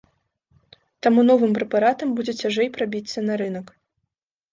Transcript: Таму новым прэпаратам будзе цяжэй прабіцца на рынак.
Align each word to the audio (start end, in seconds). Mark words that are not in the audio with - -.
Таму 1.07 1.21
новым 1.29 1.51
прэпаратам 1.57 2.07
будзе 2.19 2.33
цяжэй 2.41 2.71
прабіцца 2.79 3.25
на 3.27 3.37
рынак. 3.43 3.67